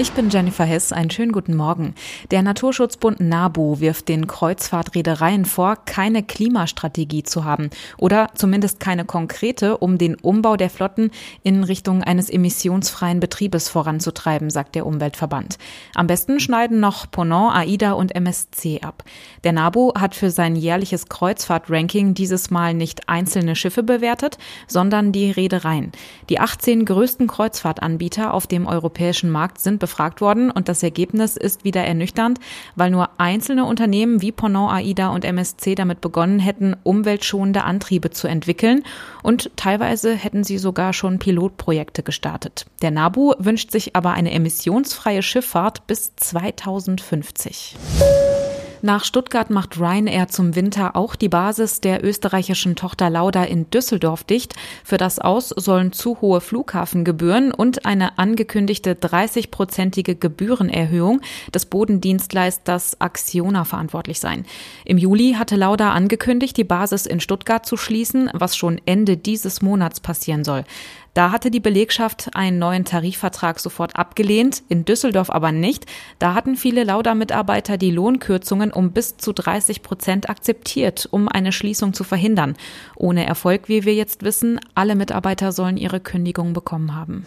Ich 0.00 0.12
bin 0.12 0.30
Jennifer 0.30 0.64
Hess. 0.64 0.92
Einen 0.92 1.10
schönen 1.10 1.32
guten 1.32 1.56
Morgen. 1.56 1.96
Der 2.30 2.42
Naturschutzbund 2.42 3.18
NABU 3.18 3.80
wirft 3.80 4.06
den 4.08 4.28
Kreuzfahrtreedereien 4.28 5.44
vor, 5.44 5.74
keine 5.74 6.22
Klimastrategie 6.22 7.24
zu 7.24 7.44
haben 7.44 7.70
oder 7.96 8.28
zumindest 8.36 8.78
keine 8.78 9.04
konkrete, 9.04 9.76
um 9.78 9.98
den 9.98 10.14
Umbau 10.14 10.56
der 10.56 10.70
Flotten 10.70 11.10
in 11.42 11.64
Richtung 11.64 12.04
eines 12.04 12.30
emissionsfreien 12.30 13.18
Betriebes 13.18 13.68
voranzutreiben, 13.68 14.50
sagt 14.50 14.76
der 14.76 14.86
Umweltverband. 14.86 15.58
Am 15.96 16.06
besten 16.06 16.38
schneiden 16.38 16.78
noch 16.78 17.10
Ponant, 17.10 17.56
AIDA 17.56 17.94
und 17.94 18.14
MSC 18.14 18.82
ab. 18.82 19.02
Der 19.42 19.52
NABU 19.52 19.94
hat 19.94 20.14
für 20.14 20.30
sein 20.30 20.54
jährliches 20.54 21.08
Kreuzfahrtranking 21.08 22.14
dieses 22.14 22.52
Mal 22.52 22.72
nicht 22.72 23.08
einzelne 23.08 23.56
Schiffe 23.56 23.82
bewertet, 23.82 24.38
sondern 24.68 25.10
die 25.10 25.32
Reedereien. 25.32 25.90
Die 26.28 26.38
18 26.38 26.84
größten 26.84 27.26
Kreuzfahrtanbieter 27.26 28.32
auf 28.32 28.46
dem 28.46 28.68
europäischen 28.68 29.30
Markt 29.30 29.58
sind 29.58 29.87
befragt 29.88 30.20
worden 30.20 30.50
und 30.50 30.68
das 30.68 30.82
Ergebnis 30.82 31.38
ist 31.38 31.64
wieder 31.64 31.82
ernüchternd, 31.82 32.38
weil 32.76 32.90
nur 32.90 33.08
einzelne 33.16 33.64
Unternehmen 33.64 34.20
wie 34.20 34.32
Ponant, 34.32 34.70
AIDA 34.70 35.08
und 35.08 35.24
MSC 35.24 35.74
damit 35.74 36.02
begonnen 36.02 36.38
hätten, 36.40 36.76
umweltschonende 36.82 37.64
Antriebe 37.64 38.10
zu 38.10 38.28
entwickeln 38.28 38.82
und 39.22 39.50
teilweise 39.56 40.14
hätten 40.14 40.44
sie 40.44 40.58
sogar 40.58 40.92
schon 40.92 41.18
Pilotprojekte 41.18 42.02
gestartet. 42.02 42.66
Der 42.82 42.90
NABU 42.90 43.32
wünscht 43.38 43.70
sich 43.70 43.96
aber 43.96 44.12
eine 44.12 44.30
emissionsfreie 44.32 45.22
Schifffahrt 45.22 45.86
bis 45.86 46.14
2050. 46.16 47.76
Nach 48.80 49.04
Stuttgart 49.04 49.50
macht 49.50 49.80
Ryanair 49.80 50.28
zum 50.28 50.54
Winter 50.54 50.94
auch 50.94 51.16
die 51.16 51.28
Basis 51.28 51.80
der 51.80 52.04
österreichischen 52.04 52.76
Tochter 52.76 53.10
Lauda 53.10 53.42
in 53.42 53.68
Düsseldorf 53.70 54.22
dicht. 54.22 54.54
Für 54.84 54.98
das 54.98 55.18
Aus 55.18 55.48
sollen 55.48 55.92
zu 55.92 56.20
hohe 56.20 56.40
Flughafengebühren 56.40 57.52
und 57.52 57.86
eine 57.86 58.18
angekündigte 58.18 58.94
30-prozentige 58.94 60.14
Gebührenerhöhung 60.14 61.20
des 61.52 61.66
Bodendienstleisters 61.66 63.00
Axiona 63.00 63.64
verantwortlich 63.64 64.20
sein. 64.20 64.46
Im 64.84 64.96
Juli 64.96 65.34
hatte 65.36 65.56
Lauda 65.56 65.92
angekündigt, 65.92 66.56
die 66.56 66.64
Basis 66.64 67.06
in 67.06 67.18
Stuttgart 67.18 67.66
zu 67.66 67.76
schließen, 67.76 68.30
was 68.32 68.56
schon 68.56 68.80
Ende 68.86 69.16
dieses 69.16 69.60
Monats 69.60 69.98
passieren 69.98 70.44
soll. 70.44 70.64
Da 71.14 71.32
hatte 71.32 71.50
die 71.50 71.60
Belegschaft 71.60 72.30
einen 72.34 72.58
neuen 72.58 72.84
Tarifvertrag 72.84 73.58
sofort 73.60 73.96
abgelehnt, 73.96 74.62
in 74.68 74.84
Düsseldorf 74.84 75.30
aber 75.30 75.52
nicht. 75.52 75.86
Da 76.18 76.34
hatten 76.34 76.56
viele 76.56 76.84
Lauda-Mitarbeiter 76.84 77.76
die 77.76 77.90
Lohnkürzungen 77.90 78.72
um 78.72 78.92
bis 78.92 79.16
zu 79.16 79.32
30 79.32 79.82
Prozent 79.82 80.30
akzeptiert, 80.30 81.08
um 81.10 81.28
eine 81.28 81.52
Schließung 81.52 81.92
zu 81.92 82.04
verhindern. 82.04 82.56
Ohne 82.96 83.26
Erfolg, 83.26 83.68
wie 83.68 83.84
wir 83.84 83.94
jetzt 83.94 84.22
wissen, 84.22 84.60
alle 84.74 84.94
Mitarbeiter 84.94 85.52
sollen 85.52 85.76
ihre 85.76 86.00
Kündigung 86.00 86.52
bekommen 86.52 86.94
haben. 86.94 87.26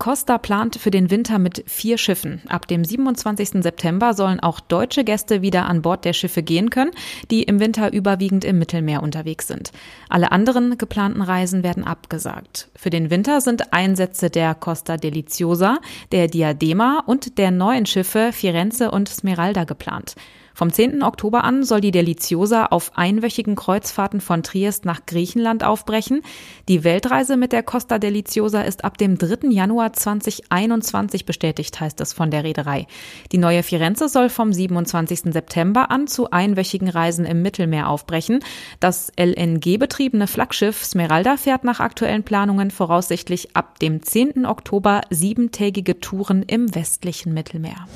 Costa 0.00 0.38
plant 0.38 0.76
für 0.76 0.90
den 0.90 1.10
Winter 1.10 1.38
mit 1.38 1.62
vier 1.66 1.98
Schiffen. 1.98 2.40
Ab 2.48 2.66
dem 2.66 2.86
27. 2.86 3.62
September 3.62 4.14
sollen 4.14 4.40
auch 4.40 4.58
deutsche 4.58 5.04
Gäste 5.04 5.42
wieder 5.42 5.66
an 5.66 5.82
Bord 5.82 6.06
der 6.06 6.14
Schiffe 6.14 6.42
gehen 6.42 6.70
können, 6.70 6.92
die 7.30 7.42
im 7.42 7.60
Winter 7.60 7.92
überwiegend 7.92 8.46
im 8.46 8.58
Mittelmeer 8.58 9.02
unterwegs 9.02 9.46
sind. 9.46 9.72
Alle 10.08 10.32
anderen 10.32 10.78
geplanten 10.78 11.20
Reisen 11.20 11.62
werden 11.62 11.84
abgesagt. 11.84 12.70
Für 12.74 12.88
den 12.88 13.10
Winter 13.10 13.42
sind 13.42 13.74
Einsätze 13.74 14.30
der 14.30 14.54
Costa 14.54 14.96
Deliciosa, 14.96 15.80
der 16.12 16.28
Diadema 16.28 17.02
und 17.04 17.36
der 17.36 17.50
neuen 17.50 17.84
Schiffe 17.84 18.30
Firenze 18.32 18.90
und 18.90 19.10
Smeralda 19.10 19.64
geplant. 19.64 20.14
Vom 20.54 20.72
10. 20.72 21.02
Oktober 21.02 21.44
an 21.44 21.64
soll 21.64 21.80
die 21.80 21.90
Deliciosa 21.90 22.66
auf 22.66 22.92
einwöchigen 22.96 23.54
Kreuzfahrten 23.54 24.20
von 24.20 24.42
Triest 24.42 24.84
nach 24.84 25.06
Griechenland 25.06 25.64
aufbrechen. 25.64 26.22
Die 26.68 26.84
Weltreise 26.84 27.36
mit 27.36 27.52
der 27.52 27.62
Costa 27.62 27.98
Deliciosa 27.98 28.62
ist 28.62 28.84
ab 28.84 28.98
dem 28.98 29.18
3. 29.18 29.48
Januar 29.50 29.92
2021 29.92 31.24
bestätigt, 31.24 31.80
heißt 31.80 32.00
es 32.00 32.12
von 32.12 32.30
der 32.30 32.44
Reederei. 32.44 32.86
Die 33.32 33.38
neue 33.38 33.62
Firenze 33.62 34.08
soll 34.08 34.28
vom 34.28 34.52
27. 34.52 35.32
September 35.32 35.90
an 35.90 36.06
zu 36.06 36.30
einwöchigen 36.30 36.88
Reisen 36.88 37.24
im 37.24 37.42
Mittelmeer 37.42 37.88
aufbrechen. 37.88 38.40
Das 38.80 39.12
LNG-betriebene 39.18 40.26
Flaggschiff 40.26 40.84
Smeralda 40.84 41.36
fährt 41.36 41.64
nach 41.64 41.80
aktuellen 41.80 42.22
Planungen 42.22 42.70
voraussichtlich 42.70 43.56
ab 43.56 43.78
dem 43.78 44.02
10. 44.02 44.46
Oktober 44.46 45.02
siebentägige 45.10 46.00
Touren 46.00 46.42
im 46.42 46.74
westlichen 46.74 47.32
Mittelmeer. 47.34 47.86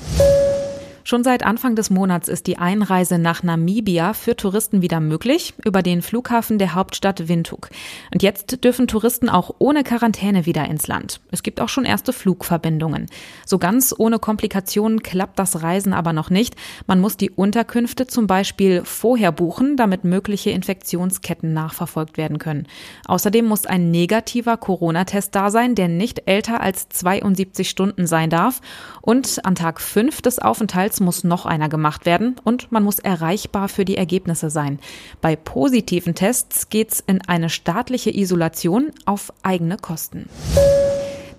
Schon 1.07 1.23
seit 1.23 1.45
Anfang 1.45 1.75
des 1.75 1.91
Monats 1.91 2.27
ist 2.27 2.47
die 2.47 2.57
Einreise 2.57 3.19
nach 3.19 3.43
Namibia 3.43 4.13
für 4.13 4.35
Touristen 4.35 4.81
wieder 4.81 4.99
möglich 4.99 5.53
über 5.63 5.83
den 5.83 6.01
Flughafen 6.01 6.57
der 6.57 6.73
Hauptstadt 6.73 7.27
Windhoek. 7.27 7.69
Und 8.11 8.23
jetzt 8.23 8.63
dürfen 8.63 8.87
Touristen 8.87 9.29
auch 9.29 9.53
ohne 9.59 9.83
Quarantäne 9.83 10.47
wieder 10.47 10.65
ins 10.65 10.87
Land. 10.87 11.21
Es 11.29 11.43
gibt 11.43 11.61
auch 11.61 11.69
schon 11.69 11.85
erste 11.85 12.11
Flugverbindungen. 12.11 13.05
So 13.45 13.59
ganz 13.59 13.93
ohne 13.95 14.17
Komplikationen 14.17 15.03
klappt 15.03 15.37
das 15.37 15.61
Reisen 15.61 15.93
aber 15.93 16.11
noch 16.11 16.31
nicht. 16.31 16.55
Man 16.87 16.99
muss 16.99 17.17
die 17.17 17.29
Unterkünfte 17.29 18.07
zum 18.07 18.25
Beispiel 18.25 18.81
vorher 18.83 19.31
buchen, 19.31 19.77
damit 19.77 20.05
mögliche 20.05 20.49
Infektionsketten 20.49 21.53
nachverfolgt 21.53 22.17
werden 22.17 22.39
können. 22.39 22.65
Außerdem 23.07 23.45
muss 23.45 23.67
ein 23.67 23.91
negativer 23.91 24.57
Corona-Test 24.57 25.35
da 25.35 25.51
sein, 25.51 25.75
der 25.75 25.87
nicht 25.87 26.23
älter 26.25 26.61
als 26.61 26.89
72 26.89 27.69
Stunden 27.69 28.07
sein 28.07 28.31
darf. 28.31 28.59
Und 29.03 29.45
an 29.45 29.53
Tag 29.53 29.79
5 29.79 30.23
des 30.23 30.39
Aufenthalts 30.39 30.94
Jetzt 30.95 31.01
muss 31.01 31.25
noch 31.25 31.45
einer 31.45 31.67
gemacht 31.67 32.05
werden 32.05 32.37
und 32.45 32.71
man 32.71 32.81
muss 32.81 32.99
erreichbar 32.99 33.67
für 33.67 33.83
die 33.83 33.97
Ergebnisse 33.97 34.49
sein. 34.49 34.79
Bei 35.19 35.35
positiven 35.35 36.15
Tests 36.15 36.69
geht's 36.69 37.03
in 37.05 37.19
eine 37.27 37.49
staatliche 37.49 38.15
Isolation 38.15 38.93
auf 39.03 39.33
eigene 39.43 39.75
Kosten. 39.75 40.29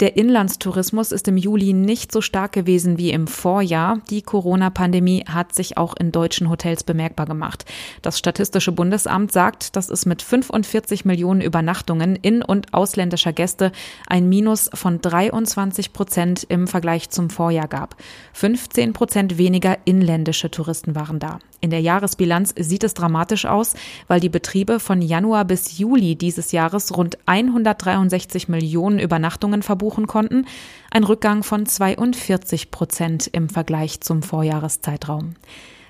Der 0.01 0.19
Inlandstourismus 0.19 1.11
ist 1.11 1.27
im 1.27 1.39
Juli 1.39 1.73
nicht 1.73 2.13
so 2.13 2.21
stark 2.21 2.53
gewesen 2.53 2.99
wie 2.99 3.13
im 3.13 3.27
Vorjahr. 3.27 4.01
Die 4.11 4.21
Corona-Pandemie 4.21 5.25
hat 5.27 5.55
sich 5.55 5.79
auch 5.79 5.97
in 5.97 6.13
deutschen 6.13 6.51
Hotels 6.51 6.85
bemerkbar 6.85 7.25
gemacht. 7.25 7.65
Das 8.03 8.19
Statistische 8.19 8.73
Bundesamt 8.73 9.33
sagt, 9.33 9.75
dass 9.75 9.89
es 9.89 10.05
mit 10.05 10.21
45 10.21 11.07
Millionen 11.07 11.41
Übernachtungen 11.41 12.15
in- 12.15 12.43
und 12.43 12.75
ausländischer 12.75 13.33
Gäste 13.33 13.73
ein 14.07 14.29
Minus 14.29 14.69
von 14.75 15.01
23 15.01 15.95
Prozent 15.95 16.45
im 16.47 16.67
Vergleich 16.67 17.09
zum 17.09 17.31
Vorjahr 17.31 17.69
gab. 17.69 17.97
15 18.35 18.93
Prozent 18.93 19.39
weniger 19.39 19.79
inländische 19.87 20.51
Touristen 20.51 20.95
waren 20.95 21.19
da. 21.21 21.39
In 21.61 21.71
der 21.71 21.81
Jahresbilanz 21.81 22.55
sieht 22.59 22.85
es 22.85 22.95
dramatisch 22.95 23.47
aus, 23.47 23.75
weil 24.09 24.21
die 24.21 24.29
Betriebe 24.29 24.79
von 24.79 25.03
Januar 25.03 25.45
bis 25.45 25.79
Juli 25.79 26.17
dieses 26.17 26.53
Jahres 26.53 26.97
rund 26.97 27.19
163 27.27 28.49
Millionen 28.49 28.99
Übernachtungen 28.99 29.63
verbuchen 29.63 29.87
buchen 29.87 30.07
konnten, 30.07 30.47
ein 30.91 31.05
Rückgang 31.05 31.43
von 31.43 31.65
42 31.65 32.71
Prozent 32.71 33.29
im 33.33 33.49
Vergleich 33.49 34.01
zum 34.01 34.23
Vorjahreszeitraum. 34.23 35.35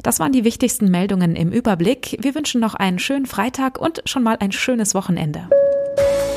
Das 0.02 0.20
waren 0.20 0.32
die 0.32 0.44
wichtigsten 0.44 0.90
Meldungen 0.90 1.34
im 1.34 1.50
Überblick. 1.50 2.16
Wir 2.20 2.34
wünschen 2.34 2.60
noch 2.60 2.74
einen 2.74 2.98
schönen 2.98 3.26
Freitag 3.26 3.80
und 3.80 4.02
schon 4.04 4.22
mal 4.22 4.36
ein 4.38 4.52
schönes 4.52 4.94
Wochenende. 4.94 5.48